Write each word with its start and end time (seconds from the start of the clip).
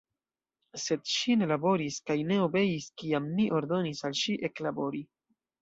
Sed 0.83 1.03
ŝi 1.15 1.35
ne 1.41 1.49
laboris 1.51 1.99
kaj 2.11 2.17
ne 2.31 2.39
obeis, 2.47 2.89
kiam 3.03 3.31
mi 3.37 3.47
ordonis 3.61 4.05
al 4.11 4.21
ŝi 4.23 4.37
eklabori. 4.51 5.05